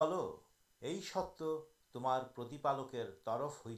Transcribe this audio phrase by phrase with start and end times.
[0.00, 1.42] ست
[1.92, 3.76] تمارکر ترف ہوئی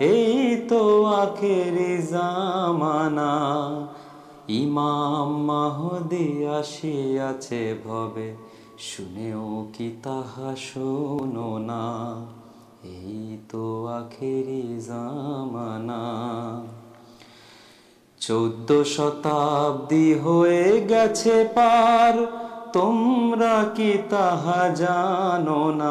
[0.00, 1.76] تو آخر
[2.10, 3.32] جامانا
[10.56, 11.82] سوننا
[12.84, 15.02] یہ تو آخرا
[18.18, 20.42] چود شتابی ہو
[20.88, 22.24] گیا پار
[22.72, 25.90] تما کی طا جانا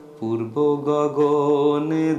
[0.21, 0.39] پور
[1.17, 2.13] گنے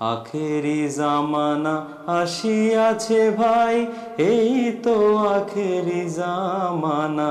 [0.00, 1.74] آخر جامانا
[2.12, 2.76] آسے
[4.82, 7.30] توانا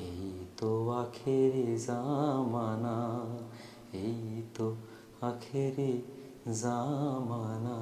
[0.08, 0.28] এই
[0.60, 0.72] তো
[1.02, 2.98] আখেরি জামানা،
[4.06, 4.68] এই তো
[5.30, 5.94] আখেরি
[6.62, 7.78] জামানা।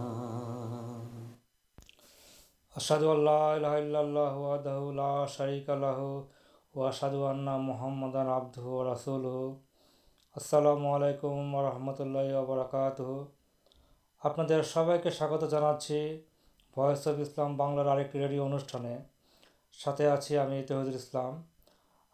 [2.75, 5.99] أشهد أن لا إله إلا الله وحده لا شريك له
[6.75, 9.39] وأشهد أن محمدا عبده ورسوله
[10.35, 13.09] السلام علیکم ورحمۃ اللہ وبرکاتہ
[14.21, 16.01] آپ سب ساگت جاچی
[16.77, 18.85] وس اف اسلام بنلارک ریڈیو انوشان
[19.79, 21.41] ساتھ آئی ہمیں تہیدور اسلام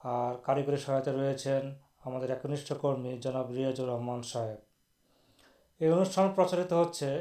[0.02, 1.72] اور کاریگر سہایتا رہے ہیں
[2.06, 7.12] ہمشٹ کرمی جناب ریاضر رحمان صاحب یہ انشان پرچلت ہوتے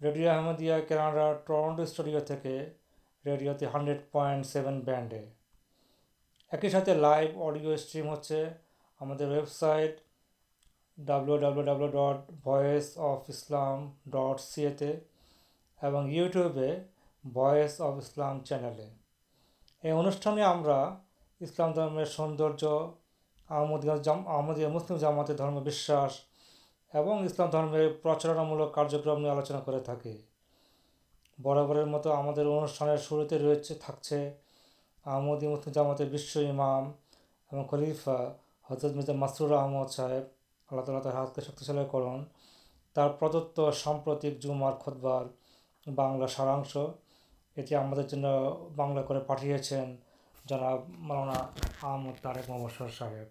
[0.00, 2.58] radio Ahmadiyya Canada Toronto studio تھی
[3.24, 5.24] ریڈیو تی ہانڈریڈ پائنٹ سیون بینڈے
[6.52, 10.00] ایک ہی ساتھ لائف اڈیو اسٹریم ہونے website
[10.98, 14.70] W W W dot ویس اف اسلام ڈٹ سیے
[16.06, 16.58] یوٹیوب
[18.44, 18.80] چینل
[19.84, 22.50] یہ انوشانے ہملام درمی سوندر
[23.50, 26.12] مسلم جامات اور
[27.24, 29.88] اسلام دھرم پرچارنامل کارکرم آلوچنا کرت
[32.06, 34.26] ہم انوشان شروع ریٹمدی
[35.48, 38.18] مسلم جامات بسم خلیفہ
[38.70, 40.37] حضرت مزد مسرور احمد صاحب
[40.70, 42.24] اللہ تعالہ تر ہاتھ کے شکشالی کرن
[42.96, 45.26] تر پردت سامپرتی جمار کدوار
[45.86, 46.62] بنگلہ سارا
[47.56, 47.76] یہ
[48.76, 49.02] بنلا
[50.46, 51.38] جاونا
[52.98, 53.26] صاحب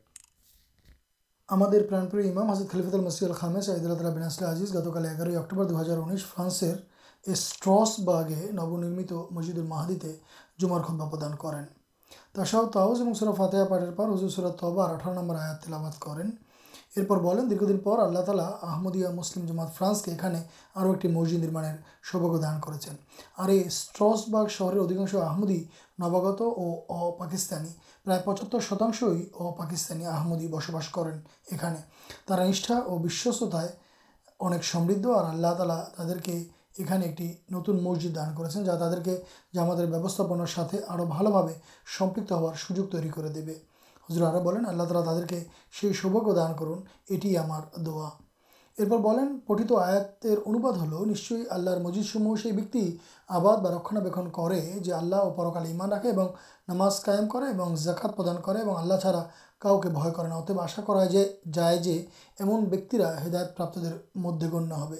[1.49, 5.81] ہمارے پرنپور ایمام حجد خلف السد الخام شاہد اللہ تعالی بیناسلہ آزیز گتک اگار دو
[5.81, 10.11] ہزار انیس فرانسرس باغے نو نمت مسجد الحادی
[10.59, 11.65] جمار خود بابان کریں
[12.35, 16.29] تومرف فاتحہ پارٹر پر حضر سورت تو اٹھارہ نمبر آت کریں
[16.97, 21.61] ارپر بنیں دیر دن پر آللہ تعالی آمدیا مسلم جماعت فرانس کے مسجد نما
[22.11, 22.97] سوبک دان کرتے ہیں
[23.37, 25.63] اور یہ اسٹرسبارگ شہر ادھکاش آمدی
[25.99, 27.69] نواگت اور ا پاکستانی
[28.05, 29.25] پرائ پچہتر شتاش ہی
[29.57, 31.17] پاکستانی بس بس کریں
[31.51, 33.55] یہاں اور بستک
[35.07, 36.43] اور آللہ تعالی تعداد کے
[36.79, 37.21] یہاں ایک
[37.51, 39.17] نتن مسجد دان کرا تعداد کے
[39.53, 43.53] مطلب اورپکت ہو سوجو تیری کر دی
[44.09, 45.43] حضر اللہ ترا تر کے
[46.01, 46.67] سوبک دان کر
[47.77, 48.07] دا
[48.77, 49.99] ارپرن پٹھ آیا
[50.45, 52.51] انداد ہلو نشچ آللہ مجھ سموہ سے
[53.29, 54.35] آباد رکناک
[55.37, 56.29] پرکالیمان رکھے اور
[56.67, 59.23] نماز قائم کرکات پردان کرا
[59.61, 61.05] کا بھا اتب آشا کر
[61.53, 61.97] جائے
[62.39, 64.95] ایمنہ ہدایت پر مدد گنیہ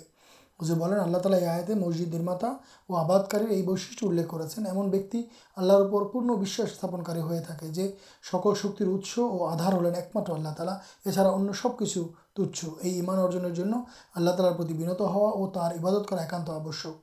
[0.61, 2.49] হুজুর বলেন আল্লাহ তালা এই আয়াতে মসজিদ নির্মাতা
[2.89, 5.19] ও আবাদকারীর এই বৈশিষ্ট্য উল্লেখ করেছেন এমন ব্যক্তি
[5.57, 7.85] আল্লাহর উপর পূর্ণ বিশ্বাস স্থাপনকারী হয়ে থাকে যে
[8.25, 10.75] সকল শক্তির উৎস ও আধার হলেন একমাত্র আল্লাহ তালা
[11.07, 12.01] এছাড়া অন্য সব কিছু
[12.37, 13.75] তুচ্ছ এই ইমান অর্জনের জন্য
[14.15, 16.95] আল্লাহ তালার প্রতি বিনত হওয়া ও তার ইবাদত করা একান্ত আবশ্যক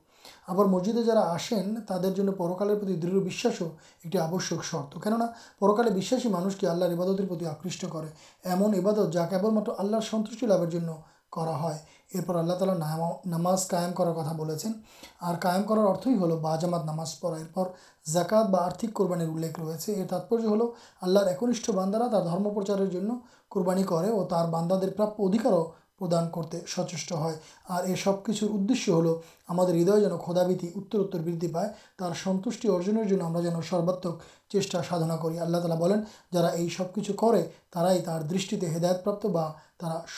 [0.48, 3.68] আবার মসজিদে যারা আসেন তাদের জন্য পরকালের প্রতি দৃঢ় বিশ্বাসও
[4.04, 5.26] একটি আবশ্যক শর্ত কেননা
[5.60, 8.08] পরকালে বিশ্বাসী মানুষকে আল্লাহর ইবাদতের প্রতি আকৃষ্ট করে
[8.46, 10.90] এমন ইবাদত যা কেবলমাত্র আল্লাহর সন্তুষ্টি লাভের জন্য
[11.32, 11.78] করা হয়
[12.15, 14.21] ارپر آللہ تعالی ناما نماز قائم کردا
[15.43, 17.63] لائم کرارہ بات نماز پڑا
[18.05, 20.71] زکات برتھک قربان الے رہے تاتپر ہلو
[21.01, 25.63] آللہ ایک باندارا تر درم پرچاری اور وہ باندھے پراباروں
[25.99, 27.31] پردان کرتے سچے ہے
[27.69, 29.07] اور یہ سب کچھ ادشیہ ہل
[29.49, 31.69] ہم ہردو جن کھدابی اتروتر بدھ پائے
[31.99, 35.97] تر سنت ارجن جن سرواتمک چیٹا سا کرا بولیں
[36.33, 37.11] جا سب کچھ
[37.71, 39.49] کردایت پرابا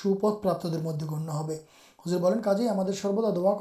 [0.01, 1.57] سوپد پر مدد گنیہ
[2.05, 3.53] حصر بولیں کارے سردا دعا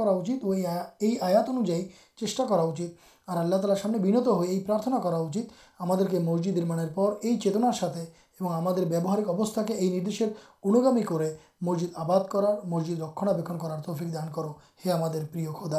[1.20, 1.82] آیا انوجائے
[2.16, 2.44] چیٹا
[2.76, 5.42] چل تعالی سامنے بنت ہوئے پرتنا کراچی
[5.80, 6.80] ہمجد ن
[7.22, 7.98] یہ چیتن ساتھ
[8.40, 10.26] اور ہمہستا کے یہدر
[10.64, 11.02] انی
[11.60, 14.52] مسجد آباد کرار مسجد رکنا کرار تفک دان کرو
[14.84, 14.92] یہ
[15.32, 15.78] پردا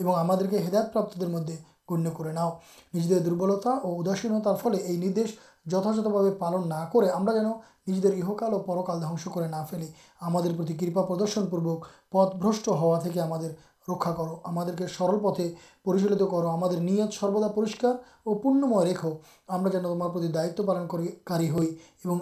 [0.00, 1.50] اور ہمایت پراب مدد
[1.90, 2.50] گنیہ کرنا
[3.24, 4.28] دربلتا اور اداسی
[4.62, 5.12] فل یہ
[5.66, 6.88] جتھت بھا پالن نہہ
[8.38, 9.76] کال اور پرکال دنس کرنا فی
[10.22, 10.40] ہما
[11.02, 13.48] پردرشن پورک پتھ ہوا ہمیں
[13.88, 14.12] رکھا
[14.78, 15.48] کر سرل پتے
[15.84, 16.64] پریچلت کرو ہم
[17.12, 19.12] سروا پورکار اور پونم رکھو
[19.48, 20.86] ہمارے دائت پالن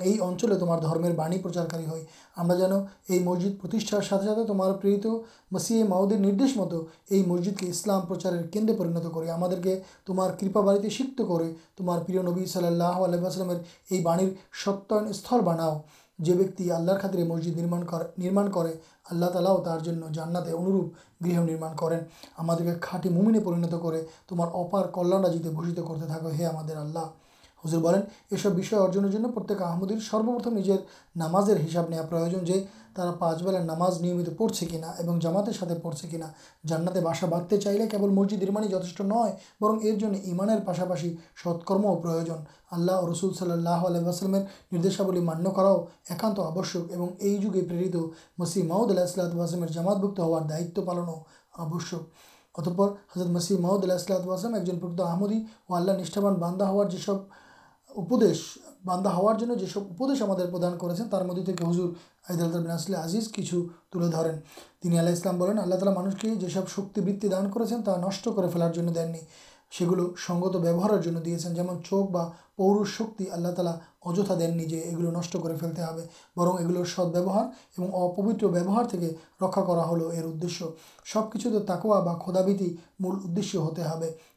[0.03, 2.73] یہ اچل تمہارے بعی پرچار کری ہوں جان
[3.09, 3.67] یہ مسجد
[4.47, 5.07] تمہارت
[5.53, 6.75] مسیدیش مت
[7.11, 8.43] یہ مسجد کے اسلام پرچارے
[8.75, 9.75] پنت کر
[10.07, 11.23] تمہار کرپا باڑی سیکھتے
[11.77, 13.53] تمہارے صلاح اللہ اللہ
[13.91, 14.29] یہ
[14.65, 15.79] ستل بناؤ
[16.19, 18.67] اللہ خاطر یہ مسجد کرا کر
[19.13, 19.49] اللہ تعالی
[20.13, 21.99] جانا انہا کریں
[22.39, 27.07] ہماٹی مومے پرینت کر تمہارل جھوشت کرتے تھے ہی آللہ
[27.65, 28.03] حضر بالین
[28.75, 30.77] ارجنک آمدیر سروپرتمجر
[31.17, 31.37] نام
[33.19, 34.79] پرچ بلار نماز نیمت پڑھے کی
[35.21, 35.49] جامات
[35.83, 36.27] پڑھ سے کہنا
[36.67, 39.23] جانا باشا باندھتے چاہے کبل مسجد رمان جتنا نو
[39.61, 41.15] برن یہ پاسپاشی
[41.45, 44.39] ستکرم پروزن آللا اور رسول صلی اللہ علیہ واسلما
[45.35, 47.97] لانیہ آبشک اور یہ جگہیں پرت
[48.39, 51.09] مسیب محود اللہ جامات ہار دائ پالن
[51.55, 52.73] آکپ
[53.17, 55.39] حضرت مسیم محدود اللہ اسلحت ایک جب آمدی
[55.69, 56.91] اور آللہ نیشابان باندھا ہار
[57.97, 59.35] باندا ہار
[59.75, 61.05] سب پردان کرزر
[62.29, 63.55] آئی بینسل آزیز کچھ
[63.91, 67.73] تھی درن اسلام بنین آللہ تعالی مانوشی یہ سب شکی بت دان کرش
[68.37, 68.73] کر فلار
[70.27, 72.17] سنگت ووہار جمع چوکھ ب
[72.63, 73.71] پوش شکی اللہ تعالی
[74.05, 76.01] اجھا دینج یہ گلو نش کر فیلتے ہو
[76.37, 79.11] برن یہ گل سدبیار پبوت ویوہار کے
[79.43, 80.63] رکھا ہل ار ادش
[81.13, 82.69] سب کچھ تاکوا کھدابیتی
[83.01, 83.83] مول ادش ہوتے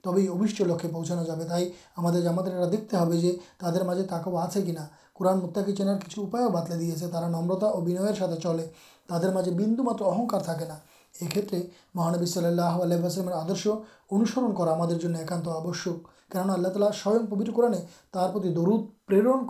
[0.03, 2.41] تب ابھی لکے پوچھانا جائے تعلیم
[2.71, 8.67] دکھتے ہوکوا آنا قرآن مطینار کچھ اپائے بات لیا نمرتا اور بنیاد چلے
[9.07, 11.61] ترجیح بند مطلب اہنکار تھاترے
[11.95, 13.67] مہانب صاحل اللہ اللہ آدر
[14.11, 17.77] انوسرن ایکانت آبشک کن اللہ تعال سو پبرکرانے
[18.11, 19.45] ترتی درود پردان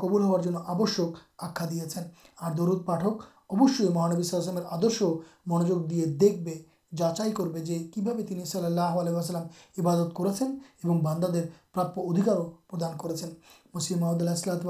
[0.00, 2.02] کربل ہوشک آخیا دیا
[2.36, 5.02] اور درود پاٹھک ابش مہانوی سال آسام آدرش
[5.46, 9.42] منجوک دے دیکھے جاچائی کرنی صلی اللہ علیہ وسلم
[9.78, 11.36] عبادت کرانداد
[11.72, 13.14] پرابی ادھکار کر
[13.74, 14.64] مسد اللہ اسلات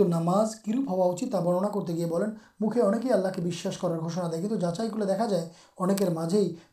[0.00, 5.04] ناماز روپ ہوا برنا کرتے گیا بنینی آللہ کے بھی کرنا دے کچھ جاچائی کو
[5.04, 6.18] دیکھا جائے اکرم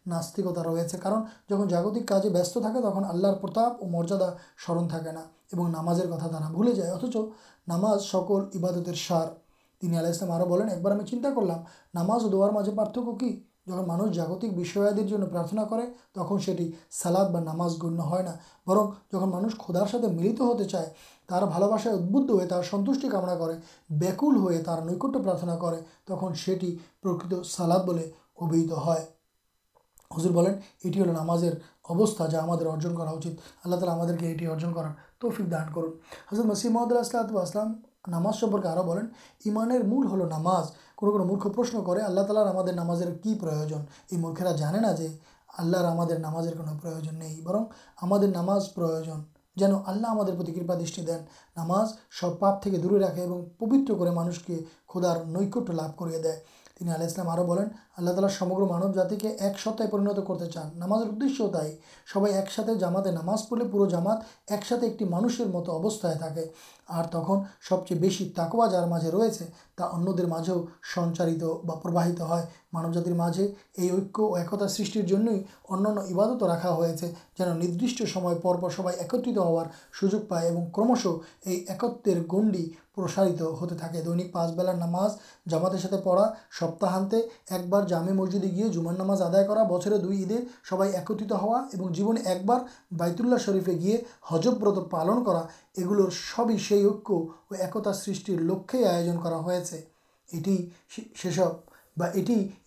[0.05, 4.29] ناستکتا روشن ہے کارن جب جاگتکاجیت تھا تک آلہر پرتاپ اور مریادا
[4.67, 4.97] سرم تھے
[5.53, 7.17] اور نام کتا دا بھلی جائے اتچ
[7.67, 9.31] ناماز سکل عبادت سارے
[9.81, 11.41] اللہ ایک بار ہمیں چنتا کر
[11.95, 13.31] لماز داجی پارتک کی
[13.67, 14.73] جب مانس جاگتکش
[15.69, 15.81] پر
[16.13, 17.99] تک سٹی سالاد ناماز گن
[18.67, 20.85] برن جن مانوش خود ملت ہوتے چاہ
[21.29, 29.01] بس ادب ہو سنتھی کمنا کریکل ہوٹنا کر تک سی پرت سالاد ابھی ہے
[30.11, 31.45] حضر نماز
[31.89, 38.65] ابستا جا ہم اللہ تعالی ہمار تفک دان کرضر مصیب محمد اللہ اسلات نماز سمپرک
[38.67, 38.97] اور
[39.83, 40.71] مول ہلو نماز
[41.03, 44.53] مورکھ پرشن کرلے نماز کی پروجن یہ مورخیرہ
[44.97, 45.07] جی
[45.59, 49.03] آللہ ہمارے نماز پر نماز پر
[51.57, 51.73] نام
[52.19, 54.59] سب پاپ دورے رکھے اور پبتر کر مانش کے
[54.93, 56.31] خدا نکت لے
[56.81, 57.03] آلہ
[57.97, 61.27] اللہ تعالی سمگر مانو جاتی کے ایک سپتہ پرینت کرتے چان نام تھی
[62.13, 67.03] سب ایک ساتھ جام ناماز پڑھے پورا جامات ایک ساتھ ایک مانشیر مت اوستھا تھا
[67.11, 67.29] تک
[67.69, 69.29] سب چیز بس تاکوا جارے
[69.75, 70.53] تا ادھر مجھے
[70.95, 73.11] سنچارت و پرواہت ہے مان جاتر
[73.77, 73.91] یہ
[74.37, 75.13] ایکتار سٹر
[75.69, 79.65] عبادت رکھا ہوتا ہے جندش سمپ سب ایکت ہار
[79.99, 81.05] سوج پائے اور کمش
[81.45, 85.15] یہ ایکتر گنڈی پرسارت ہوتے تھے دینک پانچ بیلار نماز
[85.49, 86.25] جامات پڑا
[86.59, 87.17] سپتانتے
[87.49, 90.11] ایک بار جامی مسجدیں گے جومان نماز آدھا بچے دو
[90.69, 93.95] سب ایکت ہوا اور جیونے ایک بائیت اللہ شرفے گی
[94.31, 95.37] ہز برت پالن یہ
[95.77, 96.77] ایگل سب ہی
[97.59, 99.05] ایکتار سرشر لکھی آئے
[100.27, 100.53] یہ
[101.23, 101.61] سب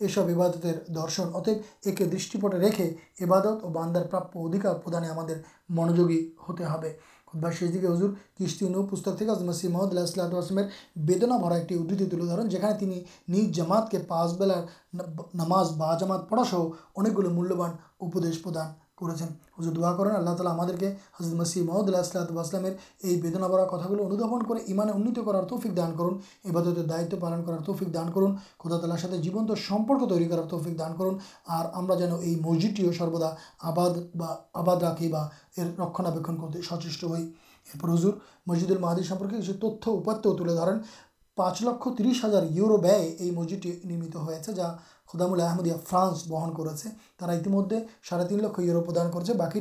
[0.00, 5.34] یہ سب ابادت درشن اتب یہ دشے رکھے ابادت اور باندار پرابکار
[5.68, 6.92] منجوگی ہوتے ہیں
[7.35, 10.67] খুদ্বার শেষ দিকে হুজুর কিস্তি নৌ পুস্তক থেকে মসি মোহাম্মদ আসলামের
[10.97, 14.61] বেদনা ভরা একটি উদ্ধৃতি তুলে ধরেন যেখানে তিনি নিজ জামাতকে পাঁচ বেলার
[14.93, 16.61] না- নামাজ বা জামাত পড়াসহ
[16.95, 18.67] অনেকগুলো মূল্যবান উপদেশ প্রদান
[18.98, 20.52] کرا کریں اللہ تعالیٰ
[21.20, 22.64] ہمل اسلاتر
[23.04, 25.42] یہ بےدنا بڑھا کتا گھومدھن کو ایمان انت کرار
[27.20, 33.30] پالن کر تفک دان کردہ تالارے جیب تو سمپرک ترار تفک دان کرسجٹی سروا
[33.62, 33.90] آباد
[34.54, 35.12] آباد راقی
[35.58, 37.30] رکنا کرتے سچیش ہوئی
[37.84, 38.12] رضور
[38.46, 39.88] مسجد مہادی کچھ تت
[40.22, 44.68] ترنچ لکھ ترس ہزار یورو بیسجیم ہوتا ہے جا
[45.18, 46.54] فرانس بہن
[48.54, 49.60] کردان کرتے باقی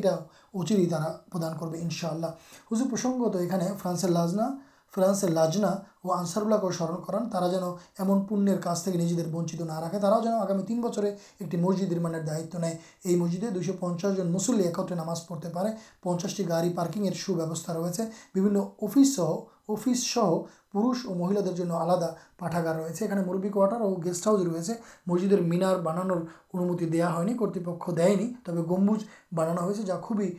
[1.82, 2.28] انشاء اللہ
[6.62, 8.56] کو سمر کرانا جنوب ایمن پنیہ
[8.96, 11.10] نجی ونچت نہ راقے تا جن آگامی تین بچے
[11.40, 12.74] ایک مسجد نما کر دائت نئے
[13.06, 15.68] یہ مسجد میں دو شو پچاس جن مسلے ایکتر نام پڑتے پہ
[16.04, 18.04] پچاسٹی گاڑی پارکی سوبیوستا ریچے
[18.82, 19.32] افس سہ
[19.68, 20.30] افس سہ
[20.76, 22.02] پورش اور مہیل آلاد
[22.38, 24.76] پٹھاگار رہے مربی کوٹر اور گیسٹ ہاؤس روز ہے
[25.08, 26.14] مسجد ہے مینار بنانا
[26.54, 26.78] انا ہو
[28.70, 29.00] گمبوز
[29.32, 30.32] بانانا ہے جا خوبی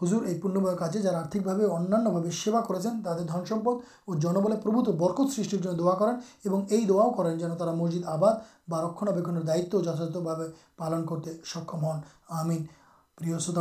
[0.00, 3.46] سجور یہ پونیم کا کاوا کرتے تعداد
[4.04, 10.38] اور جنبل پربوت برکت سشر دین یہ دعاؤ کریں جنہیں مسجد آباد رکنا دائت جتھا
[10.76, 11.98] پالن کرتے سکم ہن
[12.30, 12.50] ہم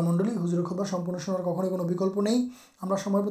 [0.02, 2.50] منڈل ہزر خود شارے نہیں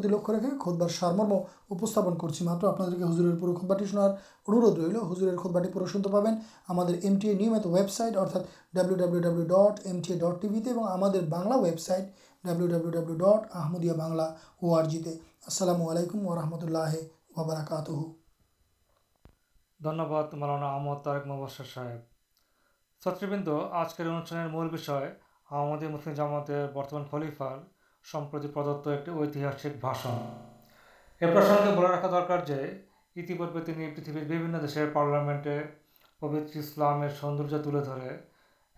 [0.05, 1.37] لکھ رکھے خود بارمر
[1.71, 6.35] مطلب ہزرٹی پورے شن سے پہن
[10.01, 10.61] کے ڈٹ ٹی وی
[14.63, 16.95] اور جسلام علیکم و رحمۃ اللہ
[17.37, 17.89] وبرکات
[23.73, 25.07] آج کے اندر
[25.51, 27.59] ہمسلم جامات برتمان فلیفال
[28.13, 30.19] سمپرتی پردت ایک بھاشن
[31.21, 32.57] یہ پرسنگ رکھا درکار جو
[33.37, 33.73] پریتر
[34.13, 35.61] بھی پارلامینٹے
[36.21, 38.17] پبت اسلام سوندر تلے درے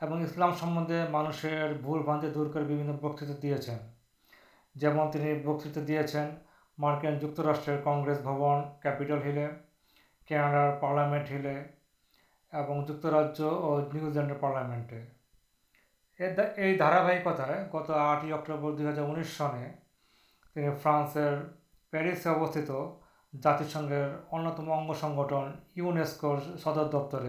[0.00, 1.48] اور اسلام سمبندے مانشی
[1.82, 3.42] بول باندھی دور کرنی بکت
[5.82, 6.24] دیا
[6.78, 9.48] مارکن جنگریس بون کپٹل ہیلے
[10.28, 11.62] کناڈار پارلامینٹ ہیلے
[12.52, 15.04] جاج اور نیوزلینڈامینٹے
[16.21, 21.16] یہ دارکتہ گت آٹھ اکٹوبر دو ہزار انیس سنے فرانس
[21.92, 22.71] پیرسے اوستھت
[23.33, 27.25] جاتی سنگھ اگنگٹھن یونیسکور سدر دفتر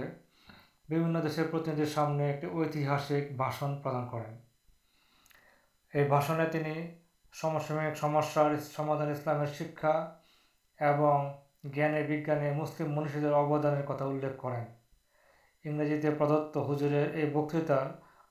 [0.90, 2.98] بھیتنی سامنے ایکتیہ
[3.40, 4.36] پردان کریں
[5.94, 6.44] یہ بھاشنے
[7.92, 9.14] اسلام شاپانے
[11.62, 14.66] بھیجانے مسلم منشی ابدان کھا انخ کریں
[15.66, 17.78] انگریزی پردت حجرے یہ بکتا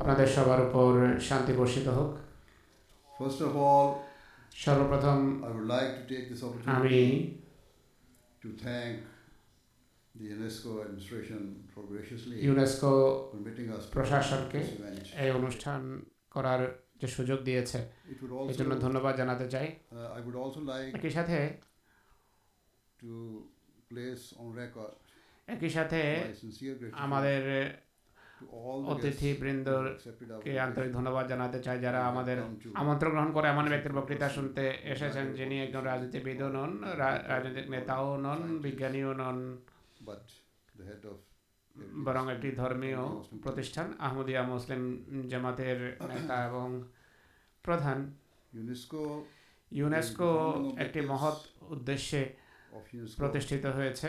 [0.00, 0.90] আপনাদের সবার উপর
[1.28, 2.10] শান্তি বর্ষিত হোক
[3.10, 3.86] first of all
[4.62, 7.02] সর্বপ্রথম i would like to take this opportunity আমি
[8.42, 8.96] to thank
[10.14, 11.40] the UNESCO administration
[11.72, 12.36] for graciously
[13.32, 14.60] permitting us প্রশাসনকে
[15.22, 15.80] এই অনুষ্ঠান
[16.34, 16.60] করার
[17.00, 17.78] যে সুযোগ দিয়েছে
[18.50, 19.66] এই জন্য ধন্যবাদ জানাতে চাই
[20.96, 21.38] একই সাথে
[25.48, 26.00] একই সাথে
[27.04, 27.42] আমাদের
[28.86, 32.36] অতিথি বৃন্দকে আন্তরিক ধন্যবাদ জানাতে চাই যারা আমাদের
[32.74, 36.72] আমন্ত্রণ গ্রহণ করে এমন ব্যক্তির বক্তৃতা শুনতে এসেছেন যিনি একজন রাজনীতিবিদ নন
[37.28, 39.38] রাজনৈতিক নেতাও নন বিজ্ঞানীও নন
[42.06, 43.02] বরং একটি ধর্মীয়
[43.42, 44.82] প্রতিষ্ঠান আহমদিয়া মুসলিম
[45.28, 45.78] জামাতের
[46.10, 46.68] নেতা এবং
[47.64, 47.98] প্রধান
[48.52, 49.04] ইউনেস্কো
[49.72, 50.30] ইউনেস্কো
[50.78, 52.20] একটি মহৎ উদ্দেশ্যে
[53.18, 54.08] প্রতিষ্ঠিত হয়েছে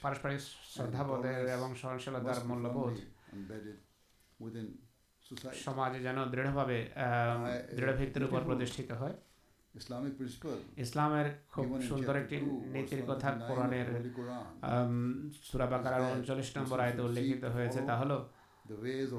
[0.04, 0.42] পারস্পরিক
[0.74, 2.96] শ্রদ্ধাবোধের এবং সহনশীলতার মূল্যবোধ
[5.66, 6.78] সমাজে যেন দৃঢ়ভাবে
[7.78, 9.16] দৃঢ় ভিত্তির উপর প্রতিষ্ঠিত হয়
[9.74, 12.38] ইসলামিক প্রিন্সিপাল ইসলামের খুব সুন্দর একটি
[12.74, 13.88] নীতির কথা কোরআনের
[15.44, 18.12] সুরাবাকার উনচল্লিশ নম্বর আয়তে উল্লেখিত হয়েছে তা হল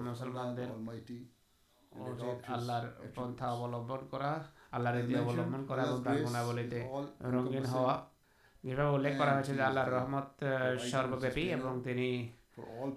[0.08, 0.68] মুসলমানদের
[2.54, 4.30] আল্লাহর পন্থা অবলম্বন করা
[4.72, 6.78] আল্লাহরের দিয়ে অবলম্বন করা এবং তার গুণাবলীতে
[7.26, 7.94] রঙিন হওয়া
[8.64, 10.28] যেভাবে উল্লেখ করা হয়েছে যে আল্লাহর রহমত
[10.90, 12.08] সর্বব্যাপী এবং তিনি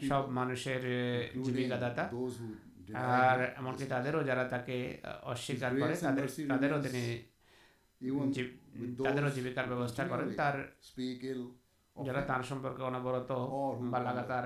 [0.10, 0.82] সব মানুষের
[1.46, 2.04] জীবিকাদাতা
[3.20, 4.78] আর এমনকি তাদেরও যারা তাকে
[5.24, 7.04] অস্বীকার করে তাদের তাদেরও তিনি
[9.00, 10.56] তাদেরও জীবিকার ব্যবস্থা করেন তার
[11.96, 13.32] যারা তার সম্পর্কে অনবরত
[13.92, 14.46] বা লাগাতার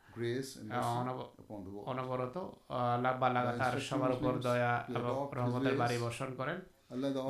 [1.91, 2.35] অনবরত
[2.95, 6.57] আল্লাহ লাগাতার সবার উপর দয়া এবং রহমতের বাড়ি বর্ষণ করেন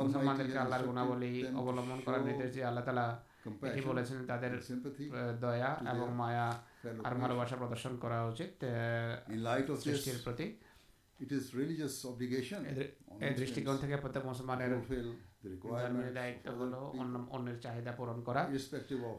[0.00, 3.06] মুসলমানদেরকে আল্লাহর গুণাবলী অবলম্বন করার নির্দেশ দিয়ে আল্লাহ তালা
[3.68, 4.52] এটি বলেছেন তাদের
[5.40, 6.48] দয়া এবং মায়া
[7.06, 8.50] আর ভালোবাসা প্রদর্শন করা উচিত
[9.84, 10.46] সৃষ্টির প্রতি
[11.18, 12.60] It is religious obligation.
[13.22, 14.72] এ দৃষ্টিকোণ থেকে প্রত্যেক মুসলমানের
[16.18, 16.80] দায়িত্ব হলো
[17.30, 19.18] অন্যের চাহিদা পূরণ করা irrespective of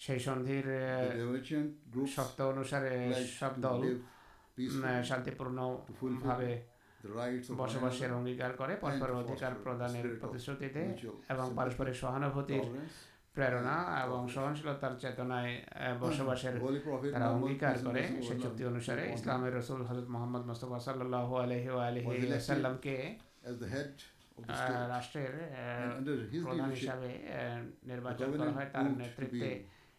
[0.00, 0.66] সেই সন্ধির
[2.14, 2.92] শর্ত অনুসারে
[3.38, 3.80] সব দল
[5.08, 6.50] শান্তিপূর্ণভাবে
[7.60, 10.82] বসবাসের অঙ্গীকার করে পরস্পর অধিকার প্রদানের প্রতিশ্রুতিতে
[11.32, 12.64] এবং পারস্পরিক সহানুভূতির
[13.36, 15.52] প্রেরণা এবং সহনশীলতার চেতনায়
[16.00, 16.54] বসবাসের
[17.14, 22.12] তারা অঙ্গীকার করে সে চুক্তি অনুসারে ইসলামের রসুল হজরত মোহাম্মদ মোস্তফা সাল্লাহ আলহি আলহি
[22.48, 22.94] সাল্লামকে
[24.88, 25.32] রাষ্ট্রের
[26.44, 27.10] প্রধান হিসাবে
[27.90, 29.50] নির্বাচন করা হয় তার নেতৃত্বে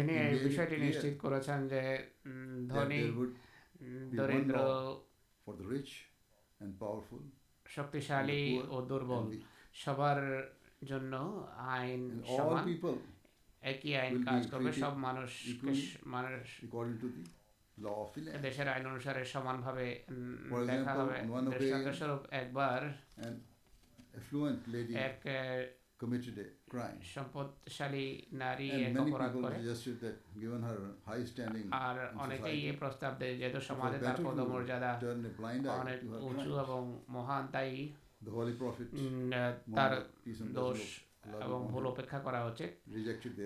[0.00, 1.82] তিনি এই বিষয়টি নিশ্চিত করেছেন যে
[2.68, 3.00] ধনী
[4.16, 4.56] দরিদ্র
[7.66, 9.24] শক্তিশালী ও দুর্বল
[9.74, 10.20] সবার
[10.84, 11.12] জন্য
[11.74, 12.02] আইন
[12.36, 12.64] সমান
[13.62, 15.30] একই আইন কাজ করবে সব মানুষ
[16.06, 16.44] মানুষ
[18.42, 19.86] দেশের আইন অনুসারে সমানভাবে
[20.66, 21.16] দেখা হবে
[21.50, 22.80] দৃষ্টান্তস্বরূপ একবার
[25.00, 25.16] এক
[26.00, 26.38] committed.
[27.06, 29.56] সম্পদ শালী নারী অপরাধ করে
[31.80, 34.90] আর অনেকেই এই প্রস্তাব দেয় যেহেতু সমাজে তার পদমর্যাদা
[35.76, 37.70] অনেক উঁচু এবং মহান তাই
[39.76, 39.92] তার
[40.58, 40.80] দোষ
[41.38, 42.64] এবং ভুল অপেক্ষা করা হচ্ছে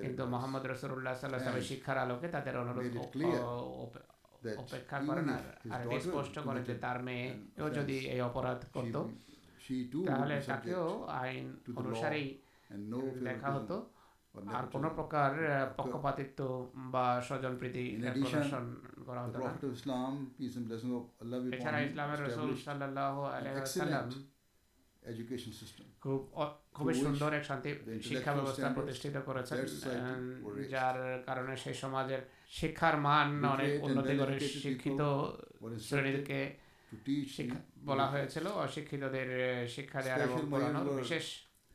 [0.04, 2.94] কিন্তু মোহাম্মদ রসুল্লাহ সাল্লাহ শিক্ষার আলোকে তাদের অনুরোধ
[4.58, 5.28] অপেক্ষা করেন
[5.74, 8.96] আর স্পষ্ট করে যে তার মেয়েও যদি এই অপরাধ করত
[10.08, 10.86] তাহলে তাকেও
[11.20, 11.44] আইন
[11.80, 12.26] অনুসারেই
[32.48, 33.78] شکار مانکے
[40.48, 41.43] بنا ہوا دن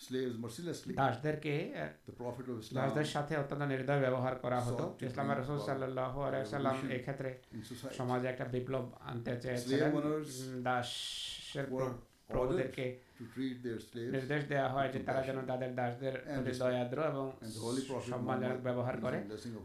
[0.00, 0.92] slaves mercilessly.
[1.00, 1.54] দাসদের K
[2.06, 6.46] the prophet of islam দাসদের সাথে অত্যন্ত নির্দয় ব্যবহার করা হতো ইসলামের রাসূল সাল্লাল্লাহু আলাইহি
[6.54, 7.30] সাল্লাম এই ক্ষেত্রে
[7.98, 9.90] সমাজে একটা বিপ্লব আনতে চেয়েছিলেন
[10.66, 11.66] দাসের
[12.30, 12.86] প্রদের কে
[14.14, 17.26] নির্দেশ দেওয়া হয় যে তারা যেন তাদের দাসদের প্রতি দয়াদ্র এবং
[18.10, 19.18] সম্মান ব্যবহার করে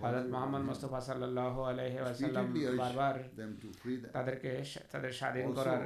[0.04, 2.46] হযরত মুহাম্মদ মুস্তাফা সাল্লাল্লাহু আলাইহি ওয়াসাল্লাম
[2.82, 3.16] বারবার
[4.16, 4.52] তাদেরকে
[4.92, 5.82] তাদের স্বাধীন করার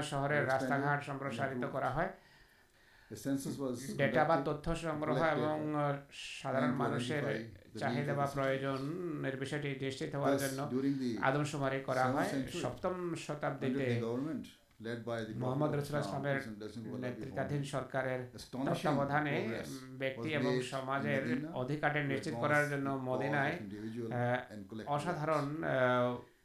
[0.00, 2.06] شہر راستہ گاٹر سر
[3.98, 5.56] ডেটা বা তথ্য সংগ্রহ এবং
[6.36, 7.22] সাধারণ মানুষের
[7.80, 8.80] চাহিদা বা প্রয়োজন
[9.22, 10.60] নির্বিশেষে নিশ্চিত হওয়ার জন্য
[11.22, 12.30] আদমশুমারি করা হয়
[12.62, 13.86] সপ্তম শতাব্দীতে
[15.36, 16.38] মোহাম্মদ রসুল ইসলামের
[17.04, 18.20] নেতৃত্বাধীন সরকারের
[18.52, 19.36] তত্ত্বাবধানে
[19.98, 21.22] ব্যক্তি এবং সমাজের
[21.54, 23.54] অধিকারের নিশ্চিত করার জন্য মদিনায়
[24.96, 25.46] অসাধারণ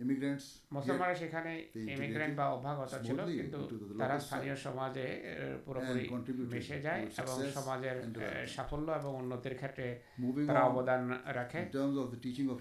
[0.00, 1.52] ইমিগ্রেন্টস মুসলমানরা সেখানে
[1.92, 3.58] ইমিগ্রেন্ট বা অভ্যাগত ছিল কিন্তু
[4.00, 5.06] তারা স্থানীয় সমাজে
[5.66, 6.02] পুরোপুরি
[6.52, 7.96] মিশে যায় এবং সমাজের
[8.54, 9.86] সাফল্য এবং উন্নতির ক্ষেত্রে
[10.48, 11.02] তারা অবদান
[11.38, 11.60] রাখে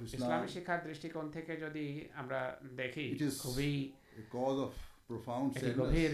[0.09, 2.39] ইসলাম শিক্ষার দৃষ্টিকোণ থেকে যদি আমরা
[2.77, 3.05] দেখি
[3.43, 3.73] খুবই
[5.79, 6.13] গভীর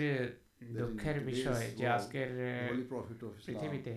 [0.76, 2.30] দুঃখের বিষয় যে আজকের
[3.46, 3.94] পৃথিবীতে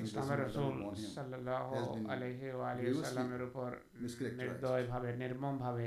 [0.00, 0.74] ইসলামের রসুল
[1.16, 1.66] সাল্লাহ
[2.12, 3.68] আলহ আলী সাল্লামের উপর
[4.40, 5.86] নির্দয় ভাবে নির্মম ভাবে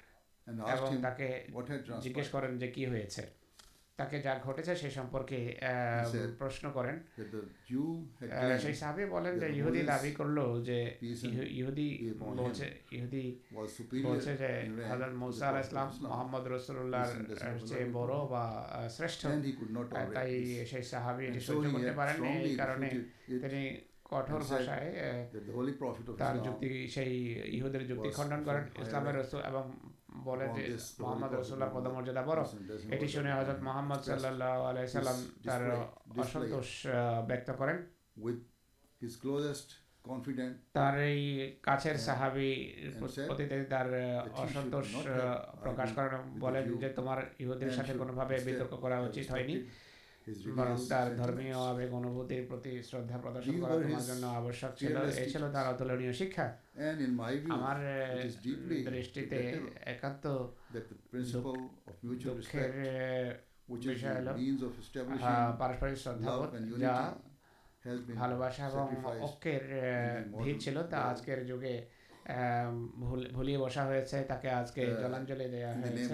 [1.99, 2.13] جی
[27.93, 29.21] بڑا خنڈن کر
[30.11, 30.63] বলেন যে
[31.01, 32.41] মোহাম্মদ রাসূলুল্লাহ কদম মর্যাদা বড়
[32.95, 35.63] এটি শুনে হযরত মোহাম্মদ সাল্লাল্লাহু আলাইহি সাল্লাম তার
[36.21, 36.69] অসন্তোষ
[37.29, 37.77] ব্যক্ত করেন
[38.23, 38.39] উইথ
[39.01, 39.69] হিজ ক্লোজেস্ট
[40.05, 41.21] কনফিডেন্ট তার এই
[41.63, 42.51] কাছের সাহাবী
[42.99, 43.87] প্রতি তার
[44.43, 44.87] অসন্তোষ
[45.65, 49.55] প্রকাশ করেন বলেন যে তোমার ইহুদের সাথে কোনোভাবে বিতর্ক করা উচিত হয়নি
[50.91, 55.65] তার ধর্মীয় আবেগ অনুভূতির প্রতি শ্রদ্ধা প্রদর্শন করা তোমার জন্য আবশ্যক ছিল এ ছিল তার
[55.73, 56.45] অতুলনীয় শিক্ষা
[57.55, 57.77] আমার
[58.87, 59.37] দৃষ্টিতে
[59.85, 60.25] একাত্ম
[62.03, 62.71] দুঃখের
[63.89, 64.27] বিষয় হল
[65.59, 66.29] পারস্পরিক শ্রদ্ধা
[66.83, 66.95] যা
[68.15, 68.85] ভালোবাসা এবং
[69.21, 69.63] ঐক্যের
[70.35, 71.75] ভিড় ছিল তা আজকের যুগে
[73.35, 76.13] ভুলিয়ে বসা হয়েছে তাকে আজকে জলাঞ্জলি দেওয়া হয়েছে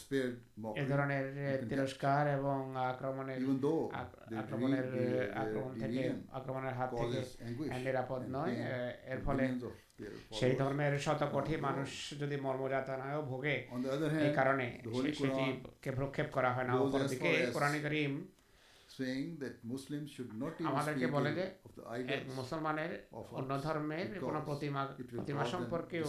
[0.00, 0.32] স্পেড
[0.62, 1.24] মক এই ধরনের
[1.70, 2.58] তিরস্কার এবং
[2.90, 3.40] আক্রমণের
[4.40, 4.86] আক্রমণের
[5.42, 6.02] আক্রমণ থেকে
[6.38, 8.54] আক্রমণের হাত থেকে নিরাপদ নয়
[9.12, 9.44] এর ফলে
[10.38, 13.56] সেই ধর্মের শত কোটি মানুষ যদি মর্মজাত নয় ভোগে
[14.26, 18.14] এই কারণে সেটিকে প্রক্ষেপ করা হয় না অপরদিকে কোরআন করিম
[18.90, 21.44] saying that muslims should not even আমাদেরকে বলে যে
[22.38, 22.92] মুসলমানের
[23.38, 24.82] অন্য ধর্মের কোন প্রতিমা
[25.12, 26.08] প্রতিমা সম্পর্কেও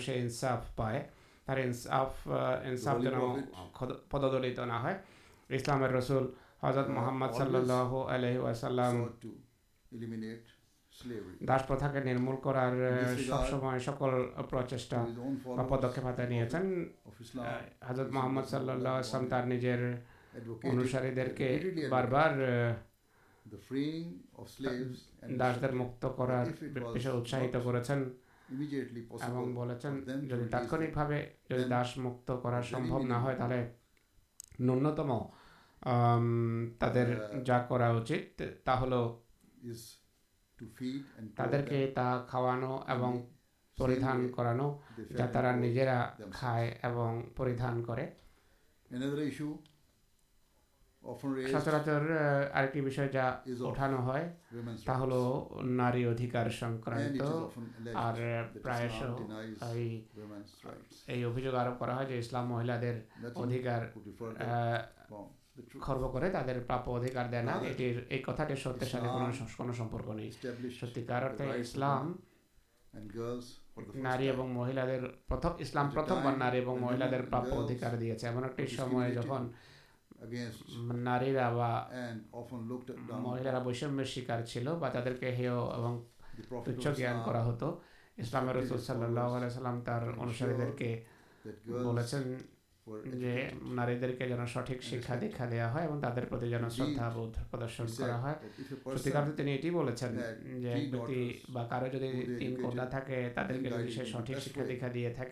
[4.10, 4.24] پد
[5.50, 6.28] اسلام رسول
[6.64, 9.06] حضرت محمد صلی اللہ علیہ وسلم
[11.42, 12.74] দাস প্রথাকে নির্মূল করার
[13.28, 14.12] সবসময় সকল
[14.50, 15.00] প্রচেষ্টা
[15.58, 16.66] বা পদক্ষেপাতে নিয়েছেন
[17.88, 19.82] হাজর মোহাম্মদ সাল্লাহ আসলাম তার নিজের
[20.64, 21.48] অনুসারীদেরকে
[21.92, 22.34] বারবার
[25.40, 26.48] দাসদের মুক্ত করার
[26.96, 28.00] বিষয়ে উৎসাহিত করেছেন
[29.30, 29.94] এবং বলেছেন
[30.32, 31.18] যদি তাৎক্ষণিকভাবে
[31.50, 33.60] যদি দাস মুক্ত করা সম্ভব না হয় তাহলে
[34.60, 35.12] نوتم
[36.80, 37.82] تر جا کر
[51.06, 51.88] سچک
[53.12, 53.48] جاپا
[68.32, 68.80] ساتھ
[73.94, 74.78] ستارے مہیل
[75.60, 75.94] اسلام
[77.58, 79.20] ادھیکار دیا ایک
[104.40, 105.24] سٹھا دیکھا دیا تھا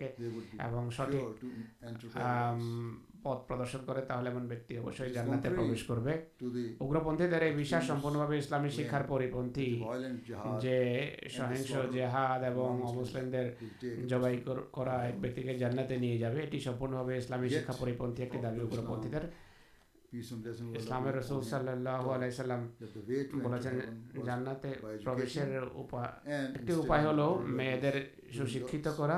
[3.24, 6.14] পথ প্রদর্শন করে তাহলে এমন ব্যক্তি অবশ্যই জান্নাতে প্রবেশ করবে
[6.80, 9.70] উগ্রপন্থীদের এই বিশ্বাস সম্পূর্ণভাবে ইসলামী শিক্ষার পরিপন্থী
[10.64, 10.78] যে
[11.38, 13.46] সহিংস জেহাদ এবং মুসলিমদের
[14.12, 14.36] জবাই
[14.74, 19.26] করা এক ব্যক্তিকে জান্নাতে নিয়ে যাবে এটি সম্পূর্ণভাবে ইসলামী শিক্ষা পরিপন্থী একটি দাবি উগ্রপন্থীদের
[20.80, 22.62] ইসলামের রসুল সাল্লাহ আলাইসাল্লাম
[23.46, 23.76] বলেছেন
[24.28, 24.70] জান্নাতে
[25.06, 26.12] প্রবেশের উপায়
[26.58, 27.96] একটি উপায় হলো মেয়েদের
[28.32, 29.18] সুশিক্ষিত করা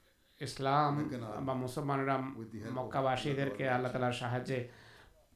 [0.41, 1.01] اسلام
[1.59, 2.07] مسلمان
[2.71, 3.07] مکاب
[3.57, 4.63] کے اللہ تعالی سہاجی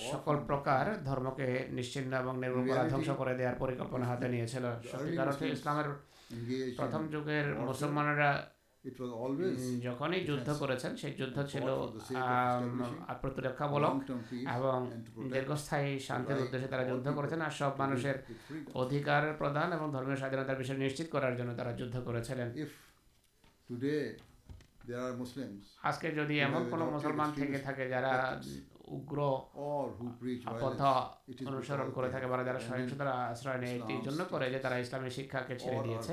[0.00, 0.54] سکل پر
[3.74, 4.24] دکلنا ہاتھ
[9.86, 11.66] যখন এই যুদ্ধ করেছেন সেই যুদ্ধ ছিল
[13.22, 13.94] প্রতিরক্ষা মূলক
[14.56, 14.78] এবং
[15.30, 18.16] দীর্ঘস্থায়ী শান্তির উদ্দেশ্যে তারা যুদ্ধ করেছেন আর সব মানুষের
[18.74, 22.48] অধিকার প্রদান এবং ধর্মীয় স্বাধীনতার বিষয় নিশ্চিত করার জন্য তারা যুদ্ধ করেছিলেন
[25.88, 28.12] আজকে যদি এমন কোন মুসলমান থেকে থাকে যারা
[28.88, 29.18] উগ্র
[30.56, 30.92] পথা
[31.46, 35.54] অনুসরণ করে থাকে বা যারা সহিংসতার আশ্রয় নেয় এটির জন্য করে যে তারা ইসলামের শিক্ষাকে
[35.58, 36.12] ছেড়ে দিয়েছে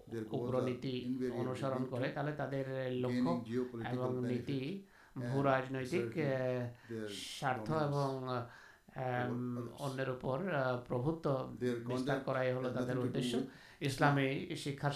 [13.81, 14.91] اسلامی شکار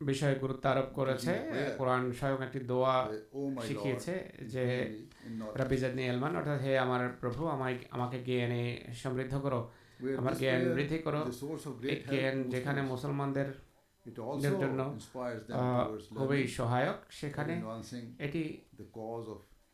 [0.00, 2.96] بشای گروت تارب کر رہا چھے قرآن شایوں کا دعا
[3.68, 4.16] شکھی چھے
[4.52, 4.66] جے
[5.58, 8.64] ربی زدنی علمان اٹھا ہے ہمارا پربو اما کے گیانے
[9.02, 9.66] شمرد ہو کرو
[10.18, 11.22] اما گیان بریت ہے کرو
[11.82, 13.50] ایک گیان جیکھانے مسلمان در
[14.06, 14.92] جنو
[16.16, 17.60] خوبی شوہایوک شکھانے
[18.18, 18.44] ایٹی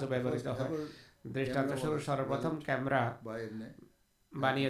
[0.10, 0.48] پیبرت
[1.26, 3.10] دشان سرپرتما
[4.34, 4.70] بنیا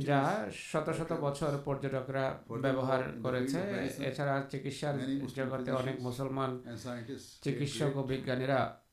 [0.00, 1.18] جہاں شاید
[4.48, 4.70] چکی
[6.00, 6.58] مسلمان
[7.40, 7.82] چکس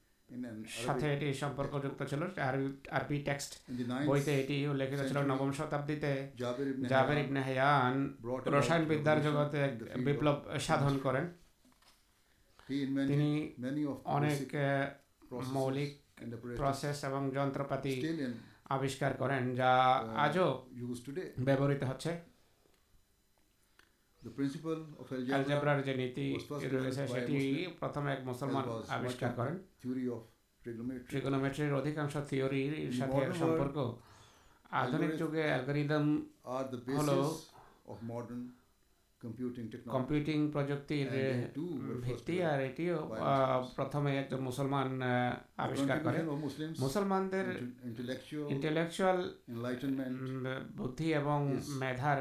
[15.52, 15.98] مولیس
[17.64, 18.16] پاتی
[20.14, 22.10] آج کل
[25.30, 26.26] অ্যালজেব্রার যে নীতি
[26.74, 27.38] রয়েছে সেটি
[27.80, 29.56] প্রথম এক মুসলমান আবিষ্কার করেন
[31.10, 33.76] ট্রিগোনোমেট্রির অধিকাংশ থিওরির সাথে সম্পর্ক
[34.74, 36.06] আধুনিক যুগে অ্যালগোরিদম
[36.90, 37.10] হল
[39.88, 41.08] কম্পিউটিং প্রযুক্তির
[42.04, 42.96] ভিত্তি আর এটিও
[43.76, 44.88] প্রথমে একজন মুসলমান
[45.56, 46.18] আবিষ্কার করে
[46.84, 47.46] মুসলমানদের
[48.50, 49.18] ইন্টেলেকচুয়াল
[50.76, 51.38] বুদ্ধি এবং
[51.80, 52.20] মেধার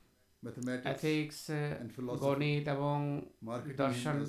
[0.43, 1.49] ایتھکس
[2.21, 3.21] گونیت ابوں
[3.77, 4.23] درشن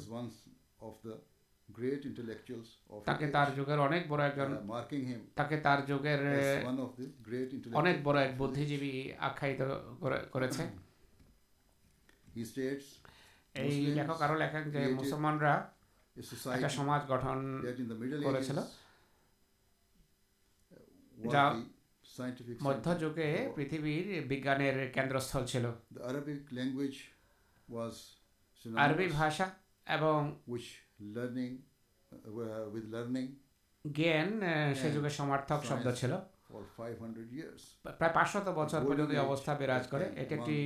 [3.05, 4.53] تاکہ تار جگر انیک برا ایک جن
[5.35, 6.27] تاکہ تار جگر
[7.75, 9.65] انیک برا ایک بودھی جی بھی آکھائی تو
[10.33, 10.67] کرے چھے
[12.37, 12.87] He states,
[13.55, 15.55] এই লেখক আরো লেখেন যে মুসলমানরা
[16.57, 17.39] একটা সমাজ গঠন
[18.23, 18.59] করেছিল।
[21.33, 21.43] যা
[22.67, 25.65] মধ্যযুগে পৃথিবীর বিজ্ঞানের কেন্দ্রস্থল ছিল
[28.65, 29.47] আরবি ভাষা
[29.87, 30.19] এবং
[33.85, 34.29] জ্ঞান
[34.81, 36.13] সে যুগে সমার্থক শব্দ ছিল
[37.99, 40.57] প্রায় পাঁচশত বছর পর্যন্ত অবস্থা বিরাজ করে এটি একটি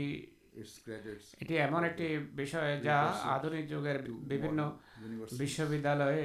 [1.42, 2.96] এটি এমন একটি বিষয় যা
[3.34, 4.60] আধুনিক যুগের বিভিন্ন
[5.38, 6.24] বিশ্ববিদ্যালয়ে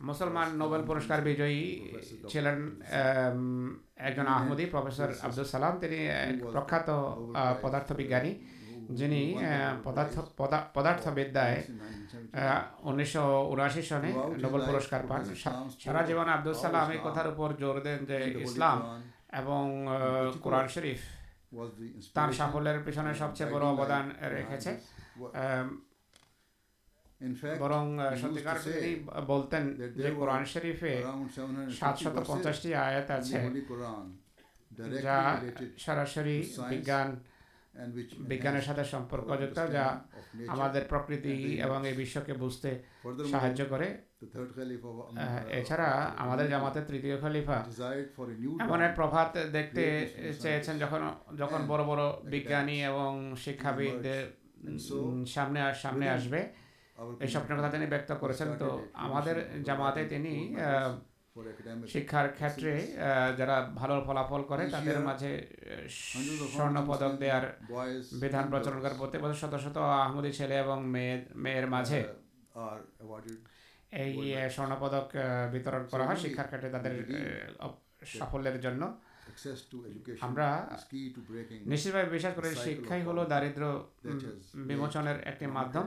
[0.00, 1.38] مسلمان نوبل پورس ایک
[4.16, 5.84] جن آدیس سلامت
[7.62, 8.34] پدارتھانی
[8.88, 11.66] جنہیں پدارت ودائے
[12.82, 18.74] انسو انشی سنے نوبل پورس پان سارا جیوان سلام کتار زور دینا
[20.42, 21.04] قرآن شریف
[22.32, 24.76] سفل پیچھنے سب چیز بڑدان رکھے
[27.22, 28.38] بڑ بڑھ شد
[55.26, 56.18] سامنے سامنے آپ
[57.28, 60.34] স্বপ্নের কথা তিনি ব্যক্ত করেছেন তো আমাদের জামাতে তিনি
[61.88, 62.72] শিক্ষার ক্ষেত্রে
[63.38, 65.30] যারা ভালো ফলাফল করে তাদের মাঝে
[66.50, 66.76] স্বর্ণ
[67.20, 67.44] দেওয়ার
[68.20, 71.98] বিধান প্রচলন করার প্রতি বছর শত শত আহমদী ছেলে এবং মেয়ে মেয়ের মাঝে
[73.92, 74.12] এই
[74.50, 74.72] স্বর্ণ
[75.52, 76.92] বিতরণ করা হয় শিক্ষার ক্ষেত্রে তাদের
[78.12, 78.82] সাফল্যের জন্য
[80.20, 80.46] আমরা
[81.66, 83.64] নিশ্চিতভাবে বিশ্বাস করি শিক্ষাই হলো দারিদ্র
[84.68, 85.86] বিমোচনের একটি মাধ্যম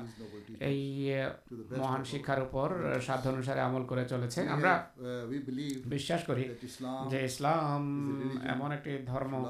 [1.71, 2.39] مہان شکار
[4.05, 4.29] چلے
[7.25, 7.85] اسلام
[8.43, 9.45] ایمن ایک درم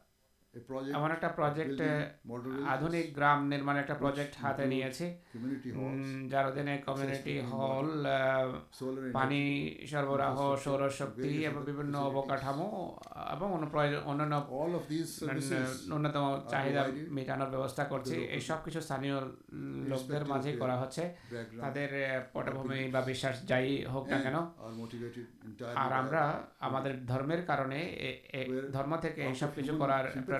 [19.51, 20.57] لوک درجے
[22.31, 23.01] پٹبا
[23.47, 23.83] جائی
[29.21, 29.69] ہوں سب کچھ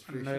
[0.08, 0.38] نئی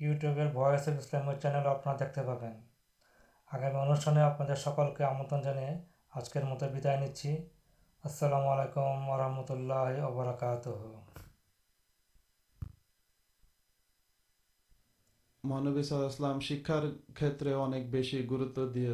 [0.00, 1.68] چینل
[3.66, 4.18] پنوشان
[8.46, 10.70] علیکم و رحمۃ اللہ وبرکاتہ
[15.44, 16.82] مسلم شکار
[17.14, 17.46] کھیتر
[18.30, 18.86] گروتو دے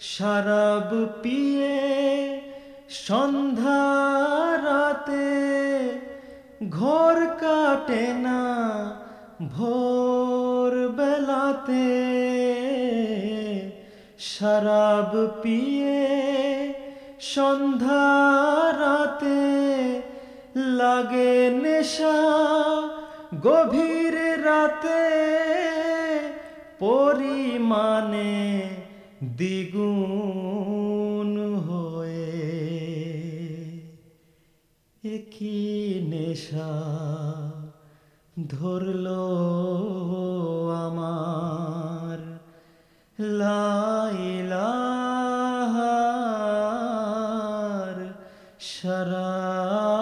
[0.00, 1.45] شرب پی
[3.06, 3.72] سندھا
[4.62, 5.08] رات
[6.60, 8.38] گھر کاٹنا
[10.96, 11.84] بلاتے
[14.28, 16.72] شراب پیے
[17.24, 18.02] سندھا
[18.78, 19.22] رات
[20.56, 22.16] لگے نشا
[23.44, 24.86] گبھیر رات
[26.78, 28.68] پوری مانے
[29.38, 29.76] دیگ
[35.42, 36.70] نشا
[38.36, 42.18] دور لو امار
[43.18, 45.76] لائی لاہ
[48.58, 49.98] شراب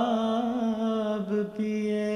[1.56, 2.10] پیے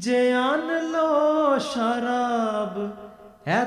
[0.00, 2.78] جان لراب
[3.46, 3.64] ای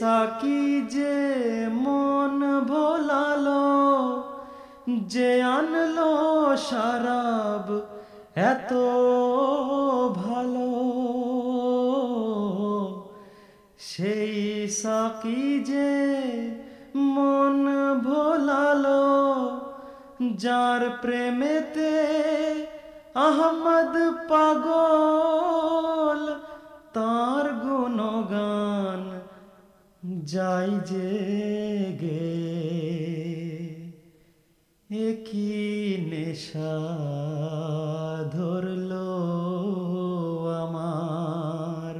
[0.00, 4.22] ساکی من بھول لو
[5.08, 7.72] جان لرب
[8.36, 8.84] ایتو
[10.16, 10.56] بال
[14.70, 15.58] ساکی
[16.94, 17.68] من
[18.04, 18.50] بول
[18.82, 19.58] لو
[20.38, 21.94] جر پرتے
[23.28, 23.96] احمد
[24.28, 26.24] پاگل
[26.92, 29.09] تر گنگان
[30.26, 30.92] جائج
[32.00, 32.26] گے۔
[34.88, 35.30] ایک
[36.12, 36.76] نشا
[38.32, 39.06] در لو
[40.62, 41.94] امار۔